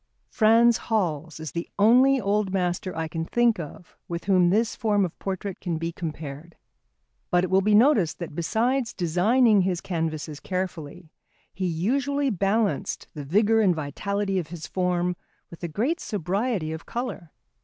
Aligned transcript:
Frans 0.31 0.77
Hals 0.89 1.39
is 1.39 1.51
the 1.51 1.69
only 1.77 2.19
old 2.19 2.51
master 2.51 2.97
I 2.97 3.07
can 3.07 3.23
think 3.23 3.59
of 3.59 3.95
with 4.07 4.23
whom 4.23 4.49
this 4.49 4.75
form 4.75 5.05
of 5.05 5.19
portrait 5.19 5.59
can 5.59 5.77
be 5.77 5.91
compared. 5.91 6.55
But 7.29 7.43
it 7.43 7.51
will 7.51 7.61
be 7.61 7.75
noticed 7.75 8.17
that 8.17 8.33
besides 8.33 8.93
designing 8.95 9.61
his 9.61 9.79
canvases 9.79 10.39
carefully, 10.39 11.11
he 11.53 11.67
usually 11.67 12.31
balanced 12.31 13.09
the 13.13 13.23
vigour 13.23 13.61
and 13.61 13.75
vitality 13.75 14.39
of 14.39 14.47
his 14.47 14.65
form 14.65 15.17
with 15.51 15.63
a 15.63 15.67
great 15.67 15.99
sobriety 15.99 16.71
of 16.71 16.87
colour. 16.87 17.29